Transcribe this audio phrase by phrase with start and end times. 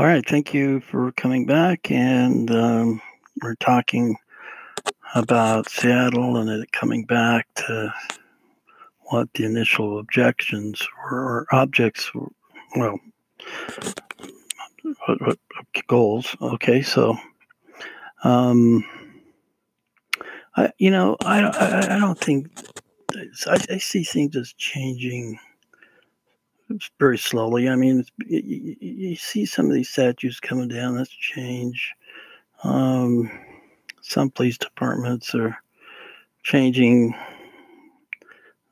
[0.00, 1.90] All right, thank you for coming back.
[1.90, 3.02] And um,
[3.42, 4.16] we're talking
[5.14, 7.92] about Seattle and it coming back to
[9.10, 12.28] what the initial objections were, or objects, were,
[12.76, 12.98] well,
[15.04, 15.38] what, what,
[15.86, 16.34] goals.
[16.40, 17.18] Okay, so,
[18.24, 18.82] um,
[20.56, 22.48] I, you know, I, I, I don't think
[23.46, 25.38] I, I see things as changing
[26.98, 27.68] very slowly.
[27.68, 30.96] I mean, you, you, see some of these statues coming down.
[30.96, 31.92] That's change.
[32.62, 33.30] Um,
[34.02, 35.56] some police departments are
[36.42, 37.14] changing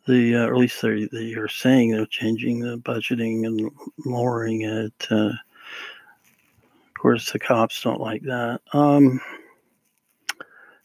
[0.07, 3.71] the, uh, or at least they they are saying they're changing the budgeting and
[4.05, 5.07] lowering it.
[5.11, 8.61] Uh, of course, the cops don't like that.
[8.73, 9.21] Um,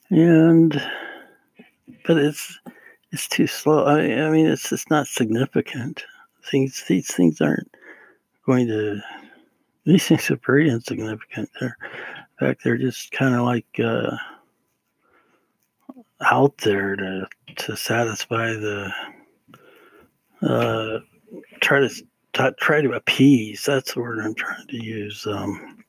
[0.09, 0.81] and
[2.05, 2.59] but it's
[3.11, 3.85] it's too slow.
[3.85, 6.03] I, I mean, it's it's not significant.
[6.49, 7.69] Things these things aren't
[8.45, 9.01] going to.
[9.85, 11.49] These things are pretty insignificant.
[11.59, 11.77] They're,
[12.39, 14.15] in fact, they're just kind of like uh,
[16.21, 17.27] out there to
[17.57, 18.89] to satisfy the
[20.41, 20.99] uh,
[21.59, 23.65] try to try to appease.
[23.65, 25.27] That's the word I'm trying to use.
[25.27, 25.83] Um,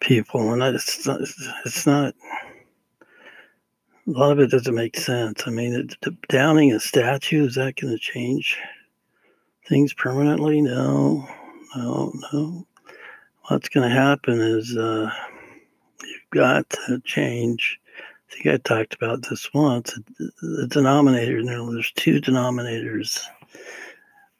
[0.00, 1.20] people, and it's not,
[1.64, 2.14] it's not
[4.06, 5.42] a lot of it doesn't make sense.
[5.46, 8.58] I mean, it, downing a statue is that going to change
[9.66, 10.60] things permanently?
[10.60, 11.28] No,
[11.76, 12.66] no, no.
[13.48, 15.10] What's going to happen is uh,
[16.02, 17.78] you've got to change.
[18.30, 19.98] I think I talked about this once.
[20.18, 21.38] The denominator.
[21.38, 23.20] You know, there's two denominators.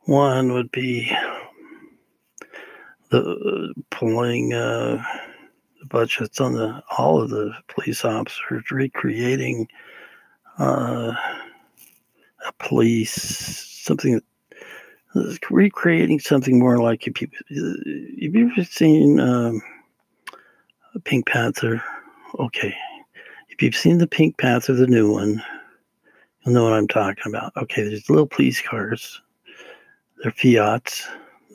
[0.06, 1.14] One would be
[3.10, 4.52] the pulling.
[4.52, 5.02] Uh,
[5.88, 9.68] budgets on the all of the police officers, recreating
[10.58, 11.14] uh,
[12.46, 13.12] a police
[13.82, 14.20] something
[15.50, 19.62] recreating something more like if you have you ever seen um,
[21.04, 21.82] Pink Panther?
[22.38, 22.74] Okay,
[23.50, 25.42] if you've seen the Pink Panther, the new one,
[26.44, 27.52] you'll know what I'm talking about.
[27.56, 29.20] Okay, there's little police cars.
[30.22, 31.06] They're Fiats.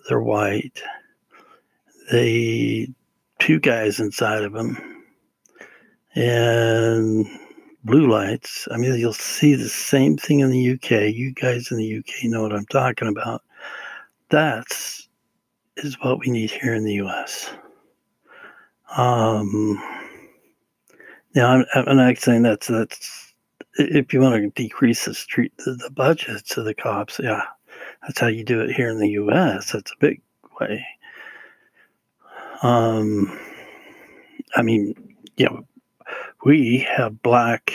[0.07, 0.81] They're white.
[2.11, 2.87] They
[3.39, 4.77] two guys inside of them
[6.15, 7.25] and
[7.83, 8.67] blue lights.
[8.71, 11.13] I mean, you'll see the same thing in the UK.
[11.13, 13.41] You guys in the UK know what I'm talking about.
[14.29, 15.07] That's
[15.77, 17.51] is what we need here in the US.
[18.97, 19.81] Um,
[21.35, 23.33] now, I'm, I'm not saying that's that's
[23.77, 27.43] if you want to decrease the street the, the budgets of the cops, yeah,
[28.01, 29.71] that's how you do it here in the U.S.
[29.71, 30.21] That's a big
[30.59, 30.85] way.
[32.61, 33.39] Um,
[34.55, 35.65] I mean, you know,
[36.43, 37.71] we have black.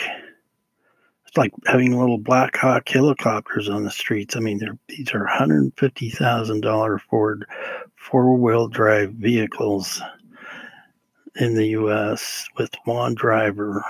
[1.37, 4.35] Like having little Black Hawk helicopters on the streets.
[4.35, 7.45] I mean, these are hundred and fifty thousand dollar Ford
[7.95, 10.01] four wheel drive vehicles
[11.35, 12.47] in the U.S.
[12.57, 13.83] with one driver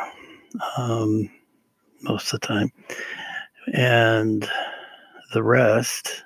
[0.77, 1.29] um,
[2.01, 2.71] most of the time,
[3.73, 4.49] and
[5.33, 6.23] the rest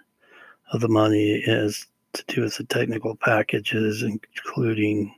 [0.71, 5.13] of the money is to do with the technical packages, including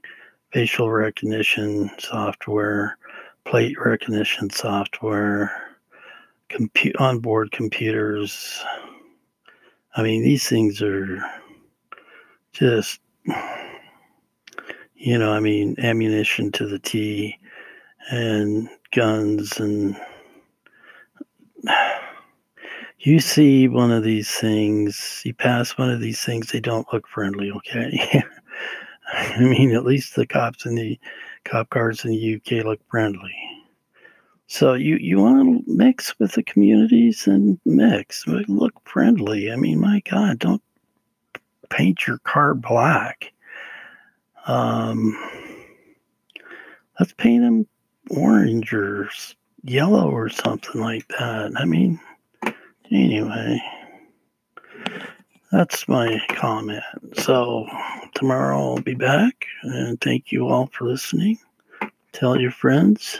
[0.51, 2.97] facial recognition software,
[3.45, 5.70] plate recognition software,
[6.51, 8.63] compute onboard computers.
[9.95, 11.23] I mean, these things are
[12.53, 12.99] just,
[14.95, 17.37] you know, I mean, ammunition to the T
[18.09, 19.95] and guns and
[22.99, 27.07] you see one of these things, you pass one of these things, they don't look
[27.07, 28.23] friendly, okay?
[29.13, 30.99] I mean, at least the cops in the
[31.43, 33.33] cop cars in the UK look friendly.
[34.51, 39.49] So you, you want to mix with the communities and mix, look friendly.
[39.49, 40.61] I mean, my God, don't
[41.69, 43.31] paint your car black.
[44.47, 45.15] Um,
[46.99, 47.65] let's paint them
[48.09, 49.09] orange or
[49.63, 51.53] yellow or something like that.
[51.55, 51.97] I mean,
[52.91, 53.61] Anyway,
[55.49, 56.83] that's my comment.
[57.13, 57.65] So
[58.15, 61.39] tomorrow I'll be back, and thank you all for listening.
[62.11, 63.17] Tell your friends.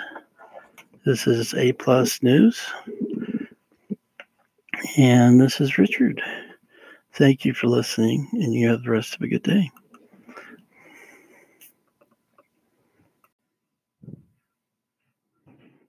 [1.03, 2.61] This is A Plus News,
[4.99, 6.21] and this is Richard.
[7.13, 9.71] Thank you for listening, and you have the rest of a good day.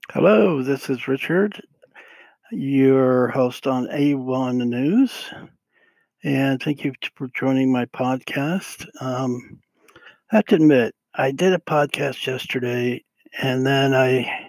[0.09, 1.61] Hello, this is Richard,
[2.51, 5.31] your host on A1 News.
[6.23, 8.87] And thank you for joining my podcast.
[8.99, 9.59] Um,
[10.31, 13.03] I have to admit, I did a podcast yesterday,
[13.39, 14.42] and then I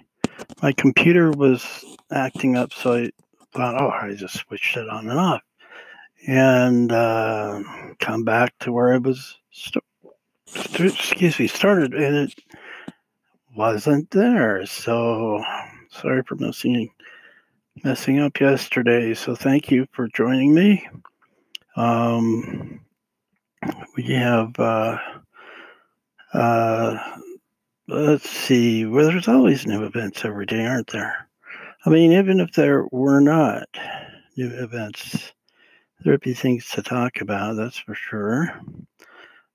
[0.63, 3.11] my computer was acting up, so I
[3.53, 5.43] thought, oh, I just switched it on and off,
[6.27, 7.63] and uh,
[8.01, 9.85] come back to where I was st-
[10.79, 12.35] excuse me, started and it
[13.57, 14.65] wasn't there.
[14.67, 15.43] So
[15.91, 16.91] sorry for messing
[17.83, 19.15] messing up yesterday.
[19.15, 20.89] So thank you for joining me.
[21.77, 22.81] Um,
[23.97, 24.99] we have uh,
[26.33, 27.19] uh,
[27.89, 28.85] let's see.
[28.87, 31.29] Well, there's always new events every day, aren't there?
[31.87, 33.69] I mean, even if there were not
[34.37, 35.33] new events,
[36.05, 37.57] there'd be things to talk about.
[37.57, 38.59] That's for sure.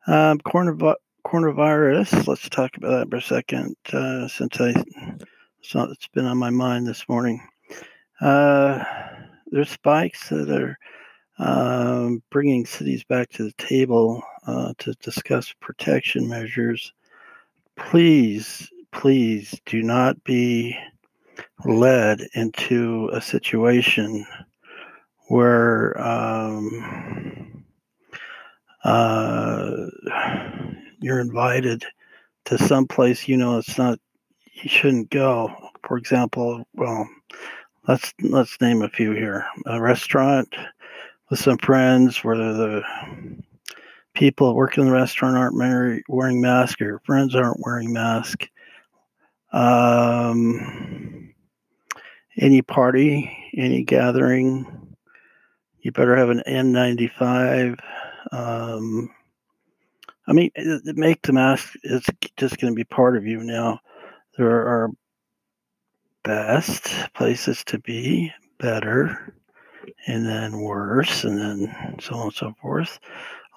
[0.08, 2.28] Um, coronavirus.
[2.28, 4.74] Let's talk about that for a second, uh, since I
[5.62, 7.46] so it's been on my mind this morning.
[8.22, 8.84] Uh,
[9.48, 10.78] there's spikes that are
[11.38, 16.94] um, bringing cities back to the table uh, to discuss protection measures.
[17.88, 20.78] Please, please do not be
[21.66, 24.26] led into a situation
[25.30, 27.64] where um,
[28.84, 29.88] uh,
[31.00, 31.84] you're invited
[32.46, 34.00] to some place you know it's not
[34.54, 35.54] you shouldn't go.
[35.88, 37.08] For example, well,
[37.88, 39.46] let's let's name a few here.
[39.66, 40.54] A restaurant
[41.30, 42.82] with some friends where the
[44.20, 48.48] people working in the restaurant aren't wearing masks, or your friends aren't wearing masks.
[49.54, 51.34] Um,
[52.38, 54.96] any party, any gathering,
[55.80, 57.80] you better have an N95.
[58.34, 59.10] Um,
[60.28, 60.52] I mean,
[60.84, 61.74] make the mask.
[61.84, 63.80] It's just going to be part of you now.
[64.38, 64.92] There are
[66.26, 69.34] best places to be, better,
[70.08, 73.00] and then worse, and then so on and so forth.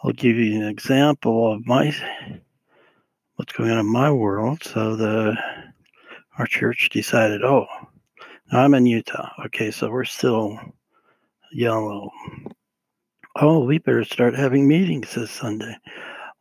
[0.04, 1.94] I'll give you an example of my
[3.36, 4.62] what's going on in my world.
[4.64, 5.36] So the
[6.38, 7.66] our church decided, oh,
[8.50, 9.30] I'm in Utah.
[9.46, 10.58] Okay, so we're still
[11.52, 12.10] yellow.
[13.36, 15.76] Oh, we better start having meetings this Sunday.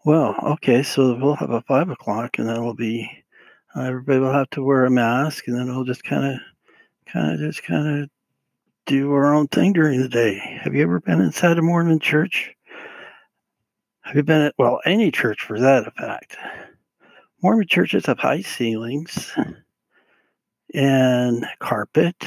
[0.05, 3.09] Well, okay, so we'll have a five o'clock, and then we'll be
[3.75, 6.39] uh, everybody will have to wear a mask, and then we'll just kind of,
[7.05, 8.09] kind of, just kind of
[8.87, 10.37] do our own thing during the day.
[10.63, 12.55] Have you ever been inside a Mormon church?
[14.11, 16.35] Have you been at well any church for that effect?
[17.41, 19.31] Mormon churches have high ceilings
[20.73, 22.17] and carpet,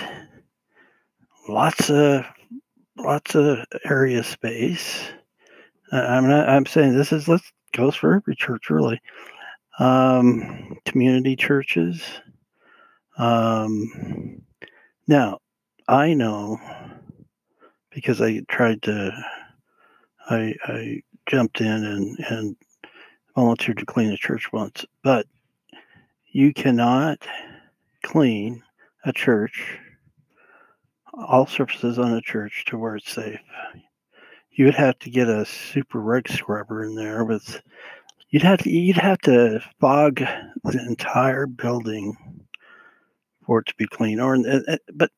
[1.46, 2.25] lots of
[2.96, 5.10] lots of area space.
[5.92, 6.48] I'm not.
[6.48, 8.98] I'm saying this is let's goes for every church really
[9.78, 12.02] um, community churches.
[13.19, 14.40] Um,
[15.06, 15.40] now,
[15.87, 16.58] I know
[17.90, 19.12] because I tried to,
[20.30, 22.56] I, I jumped in and, and
[23.35, 25.26] volunteered to clean a church once, but
[26.32, 27.19] you cannot
[28.03, 28.62] clean
[29.05, 29.79] a church,
[31.12, 33.41] all surfaces on a church to where it's safe.
[34.53, 37.61] You would have to get a super rug scrubber in there with
[38.35, 40.17] You'd have to you'd have to fog
[40.65, 42.17] the entire building
[43.47, 44.19] for it to be clean.
[44.19, 44.37] Or,
[44.93, 45.12] but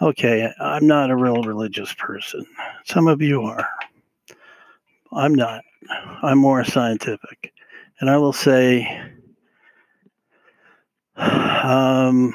[0.00, 2.46] okay, I'm not a real religious person.
[2.86, 3.68] Some of you are.
[5.14, 5.62] I'm not.
[6.22, 7.52] I'm more scientific,
[8.00, 8.86] and I will say,
[11.16, 12.32] um,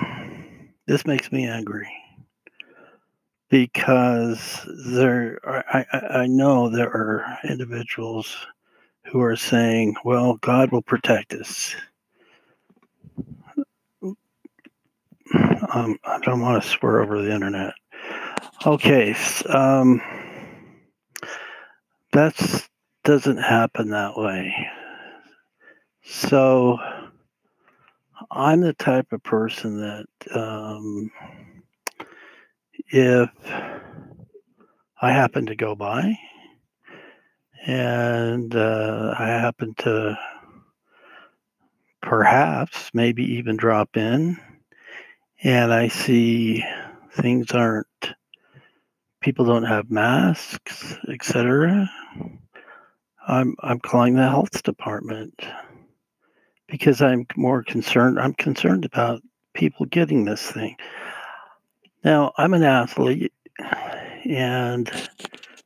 [0.85, 1.89] this makes me angry
[3.49, 8.35] because there are, I, I know there are individuals
[9.05, 11.75] who are saying, well, God will protect us.
[15.73, 17.73] Um, I don't want to swear over the internet.
[18.65, 19.15] Okay,
[19.47, 20.01] um,
[22.11, 22.68] that
[23.09, 24.53] doesn't happen that way.
[26.03, 26.77] So
[28.29, 31.09] I'm the type of person that um,
[32.89, 33.31] if
[35.01, 36.19] I happen to go by
[37.65, 40.15] and uh, I happen to
[42.03, 44.37] perhaps maybe even drop in
[45.41, 46.63] and I see
[47.13, 47.87] things aren't
[49.19, 51.89] people don't have masks, etc.
[53.27, 55.33] I'm I'm calling the health department
[56.67, 59.21] because I'm more concerned I'm concerned about
[59.53, 60.75] people getting this thing.
[62.03, 63.33] Now, I'm an athlete
[64.25, 64.89] and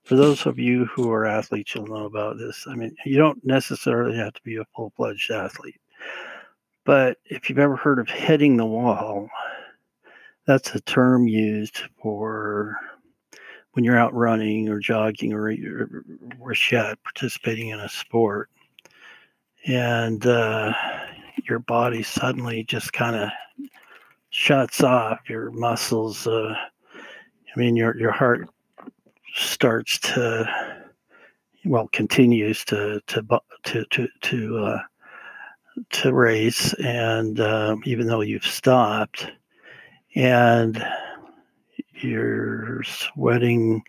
[0.03, 2.65] for those of you who are athletes, you'll know about this.
[2.67, 5.79] I mean, you don't necessarily have to be a full fledged athlete,
[6.85, 9.29] but if you've ever heard of hitting the wall,
[10.45, 12.75] that's a term used for
[13.73, 16.05] when you're out running or jogging or, or,
[16.39, 18.49] or yet participating in a sport,
[19.65, 20.73] and uh,
[21.47, 23.29] your body suddenly just kind of
[24.29, 25.19] shuts off.
[25.29, 26.55] Your muscles, uh,
[26.95, 28.49] I mean, your your heart
[29.35, 30.47] starts to
[31.65, 33.25] well continues to to
[33.63, 34.79] to to to uh,
[35.91, 39.31] to race, and uh, even though you've stopped,
[40.15, 40.83] and
[42.03, 43.83] you're sweating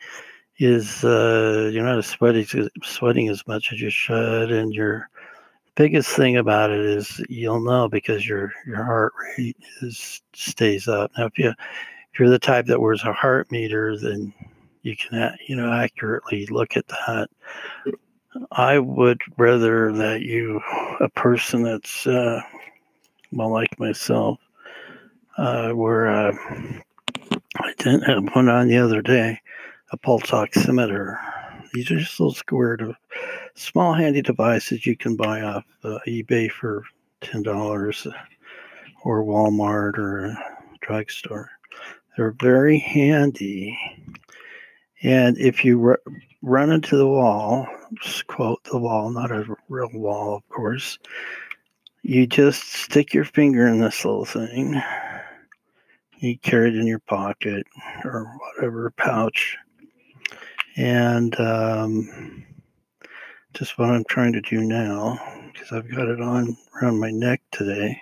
[0.58, 2.46] is uh, you're not sweating
[2.82, 5.08] sweating as much as you should, and your
[5.74, 11.10] biggest thing about it is you'll know because your your heart rate is stays up.
[11.18, 14.32] Now, if you if you're the type that wears a heart meter, then
[14.82, 17.28] you can you know accurately look at that.
[18.52, 20.60] I would rather that you
[21.00, 22.40] a person that's uh,
[23.32, 24.38] well like myself,
[25.36, 26.08] uh, where
[27.84, 29.40] uh, have one on the other day
[29.92, 31.18] a pulse oximeter.
[31.72, 32.78] These are just little square,
[33.54, 36.84] small handy devices you can buy off uh, eBay for
[37.20, 38.06] ten dollars,
[39.04, 40.36] or Walmart or
[40.80, 41.50] drugstore.
[42.16, 43.78] They're very handy,
[45.02, 46.00] and if you r-
[46.42, 47.66] run into the wall,
[48.28, 50.98] quote the wall, not a real wall, of course.
[52.02, 54.80] You just stick your finger in this little thing.
[56.24, 57.66] You carry it in your pocket
[58.02, 59.58] or whatever pouch
[60.74, 62.46] and um,
[63.52, 65.18] just what I'm trying to do now,
[65.52, 68.00] because I've got it on around my neck today.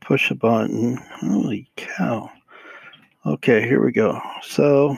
[0.00, 0.96] Push a button.
[0.96, 2.30] Holy cow.
[3.26, 4.18] Okay, here we go.
[4.44, 4.96] So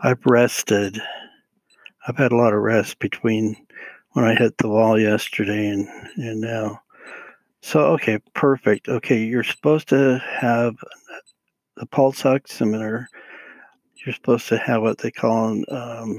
[0.00, 1.00] I've rested.
[2.06, 3.56] I've had a lot of rest between
[4.12, 6.82] when I hit the wall yesterday and, and now.
[7.60, 8.88] So, okay, perfect.
[8.88, 10.76] Okay, you're supposed to have
[11.76, 13.06] the pulse oximeter.
[14.04, 16.18] You're supposed to have what they call um,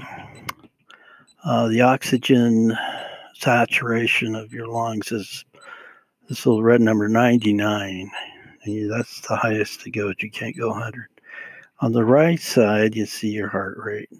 [1.44, 2.76] uh, the oxygen
[3.34, 5.44] saturation of your lungs is
[6.28, 8.10] this little red number 99
[8.62, 11.06] and you, that's the highest to go you can't go 100
[11.80, 14.10] on the right side you see your heart rate.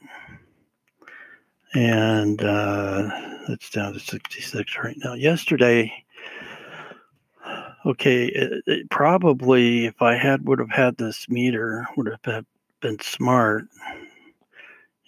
[1.75, 3.11] And uh,
[3.49, 5.15] it's down to 66 right now.
[5.15, 5.93] Yesterday
[7.87, 12.45] okay it, it probably if i had would have had this meter would have
[12.81, 13.65] been smart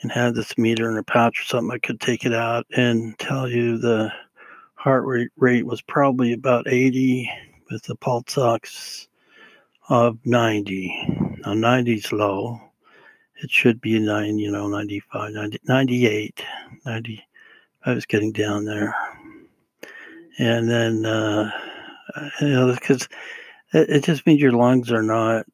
[0.03, 3.19] and had this meter in a pouch or something, I could take it out and
[3.19, 4.13] tell you the
[4.75, 7.31] heart rate rate was probably about 80
[7.71, 9.09] with the pulse ox
[9.89, 11.39] of 90.
[11.45, 12.61] Now 90 is low.
[13.43, 16.45] It should be 9, you know, 95, 90, 98,
[16.85, 17.25] 90.
[17.85, 18.95] I was getting down there.
[20.39, 21.51] And then, uh,
[22.41, 23.09] you know, because
[23.73, 25.47] it, it just means your lungs are not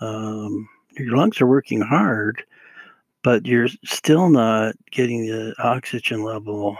[0.00, 2.42] um, your lungs are working hard,
[3.22, 6.76] but you're still not getting the oxygen level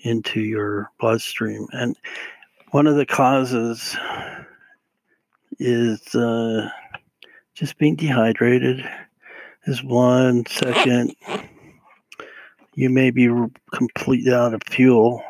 [0.00, 1.66] into your bloodstream.
[1.72, 1.96] And
[2.70, 3.96] one of the causes
[5.58, 6.68] is uh,
[7.54, 8.88] just being dehydrated.
[9.66, 11.12] Is one second,
[12.74, 13.28] you may be
[13.72, 15.20] completely out of fuel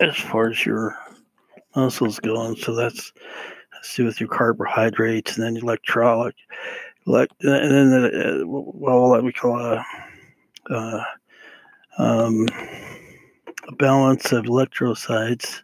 [0.00, 0.98] as far as your
[1.76, 2.56] muscles going.
[2.56, 3.12] so that's
[3.84, 6.32] to do with your carbohydrates and then electrolyte,
[7.06, 9.84] like, and then the, uh, well, what we call a,
[10.70, 11.04] uh,
[11.98, 12.48] um,
[13.68, 15.62] a balance of electrocytes.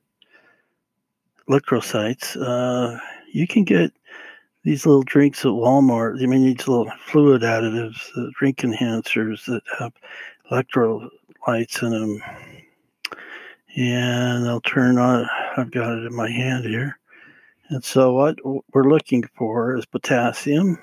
[1.48, 2.36] Electrocytes.
[2.40, 2.98] Uh,
[3.32, 3.92] you can get
[4.62, 6.22] these little drinks at Walmart.
[6.22, 9.92] I mean, these little fluid additives, uh, drink enhancers that have
[10.50, 12.22] electrolytes in them.
[13.76, 15.28] And I'll turn on.
[15.56, 16.98] I've got it in my hand here.
[17.68, 18.36] And so, what
[18.72, 20.78] we're looking for is potassium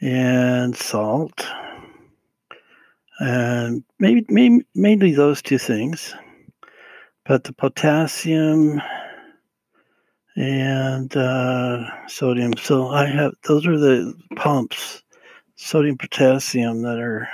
[0.00, 1.44] and salt,
[3.18, 6.14] and maybe, maybe mainly those two things.
[7.24, 8.80] But the potassium
[10.36, 12.52] and uh, sodium.
[12.56, 15.02] So I have those are the pumps,
[15.56, 17.28] sodium, potassium that are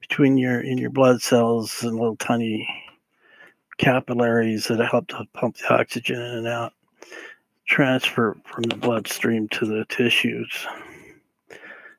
[0.00, 2.68] between your in your blood cells and little tiny
[3.82, 6.72] capillaries that help to pump the oxygen in and out
[7.66, 10.66] transfer from the bloodstream to the tissues.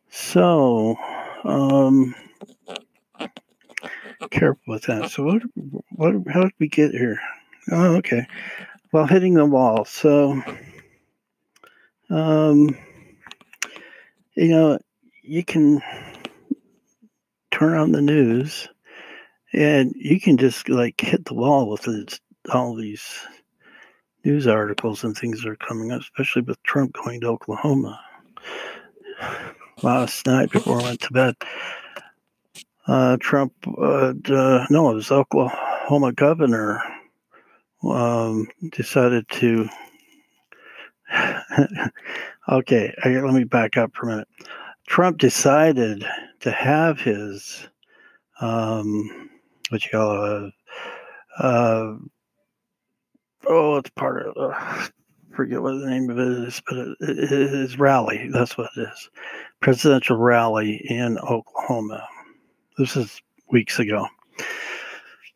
[0.10, 0.96] So,
[1.44, 2.16] um,
[4.32, 5.12] careful with that.
[5.12, 5.42] So, what,
[5.92, 7.20] what, how did we get here?
[7.70, 8.28] Oh, okay.
[8.94, 9.84] Well, hitting the wall.
[9.84, 10.42] So,
[12.10, 12.78] um,
[14.36, 14.80] you know,
[15.22, 15.82] you can
[17.52, 18.70] turn on the news
[19.54, 22.20] and you can just like hit the wall with it,
[22.52, 23.20] all these
[24.26, 28.00] news articles and things that are coming up, especially with Trump going to Oklahoma
[29.82, 31.36] last night before I went to bed.
[32.88, 36.82] Uh, Trump, uh, uh, no, it was Oklahoma governor,
[37.84, 39.70] um, decided to.
[42.50, 44.28] okay, I, let me back up for a minute.
[44.88, 46.06] Trump decided
[46.42, 47.68] to have his
[48.42, 49.30] um,
[49.70, 50.52] what you call a
[51.40, 51.96] uh,
[53.48, 54.88] oh, it's part of uh,
[55.36, 58.30] forget what the name of it is, but it, it is rally.
[58.32, 59.10] That's what it is,
[59.62, 62.08] presidential rally in Oklahoma.
[62.78, 64.08] This is weeks ago.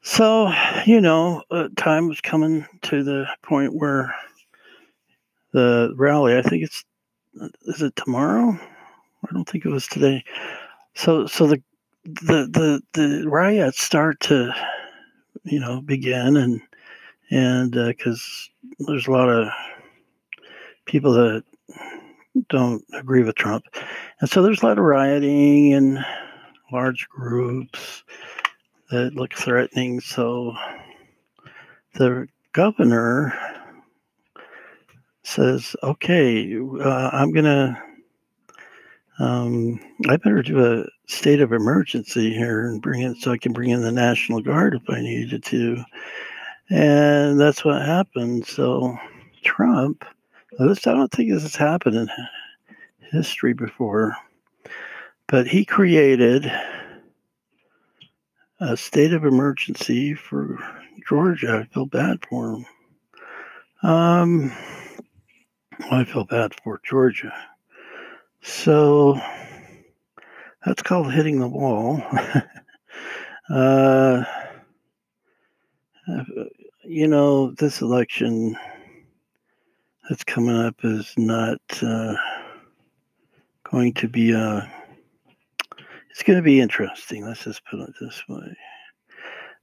[0.01, 0.51] So,
[0.85, 4.15] you know, uh, time was coming to the point where
[5.51, 6.83] the rally, I think it's,
[7.65, 8.57] is it tomorrow?
[9.23, 10.23] I don't think it was today.
[10.95, 11.61] So, so the,
[12.07, 14.53] the, the, the riots start to,
[15.43, 16.61] you know, begin and,
[17.29, 18.49] and, uh, cause
[18.79, 19.49] there's a lot of
[20.85, 21.43] people that
[22.49, 23.65] don't agree with Trump.
[24.21, 26.03] And so there's a lot of rioting and
[26.71, 28.03] large groups
[28.89, 29.99] that look threatening.
[29.99, 30.55] So
[31.95, 33.37] the governor
[35.23, 37.83] says, okay, uh, I'm to,
[39.19, 43.53] um, I better do a state of emergency here and bring it so I can
[43.53, 45.83] bring in the National Guard if I needed to.
[46.69, 48.45] And that's what happened.
[48.45, 48.97] So
[49.43, 50.03] Trump,
[50.59, 52.09] this, I don't think this has happened in
[53.11, 54.15] history before,
[55.27, 56.51] but he created
[58.59, 60.57] a state of emergency for
[61.07, 61.63] Georgia.
[61.63, 62.65] I feel bad for him.
[63.83, 64.51] Um,
[65.89, 67.33] I feel bad for Georgia.
[68.41, 69.21] So
[70.65, 72.01] that's called hitting the wall.
[73.49, 74.23] uh,
[76.83, 78.57] you know, this election
[80.09, 82.15] that's coming up is not uh,
[83.69, 84.67] going to be a uh,
[86.17, 87.27] it's going to be interesting.
[87.27, 88.57] Let's just put it this way.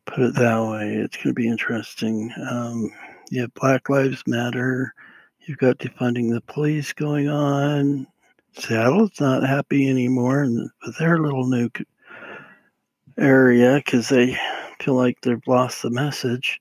[0.06, 0.94] Put it that way.
[0.94, 2.32] It's going to be interesting.
[2.48, 2.92] Um,
[3.28, 4.94] you have Black Lives Matter.
[5.40, 8.06] You've got defunding the police going on.
[8.56, 10.48] Seattle's not happy anymore
[10.84, 11.68] with their little new
[13.18, 14.38] area because they
[14.80, 16.60] feel like they've lost the message.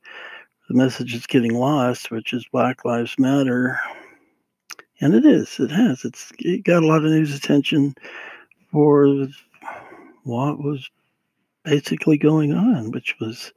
[0.70, 3.80] The message is getting lost, which is Black Lives Matter.
[5.02, 5.60] And it is.
[5.60, 6.04] It has.
[6.04, 7.94] It's it got a lot of news attention
[8.72, 9.28] for
[10.24, 10.90] what was
[11.64, 13.54] basically going on, which was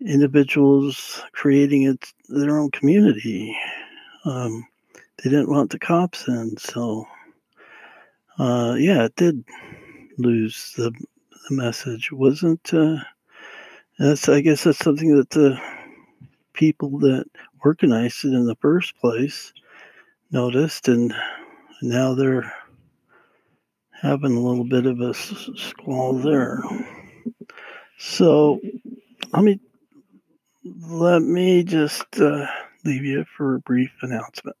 [0.00, 3.56] individuals creating it, their own community.
[4.24, 4.66] Um,
[5.22, 7.06] they didn't want the cops in, so
[8.40, 9.44] uh, yeah, it did
[10.16, 12.10] lose the, the message.
[12.10, 12.96] Wasn't uh,
[13.98, 15.60] that's I guess that's something that the
[16.54, 17.26] people that
[17.62, 19.52] organized it in the first place
[20.30, 21.14] noticed, and
[21.82, 22.50] now they're
[23.92, 26.62] having a little bit of a squall there.
[27.98, 28.58] So
[29.34, 29.60] let me
[30.88, 32.46] let me just uh,
[32.86, 34.56] leave you for a brief announcement.